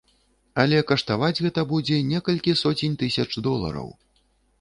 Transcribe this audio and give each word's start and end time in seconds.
Але 0.61 0.77
каштаваць 0.91 1.37
гэта 1.45 1.65
будзе 1.71 1.99
некалькі 2.13 2.55
соцень 2.63 2.97
тысяч 3.05 3.27
долараў. 3.49 3.93